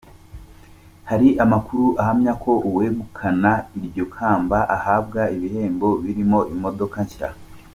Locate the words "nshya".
7.05-7.29